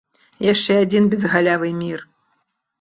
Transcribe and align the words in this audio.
Яшчэ 0.45 0.77
адзін 0.85 1.03
безгалявы 1.13 1.73
мір. 1.85 2.05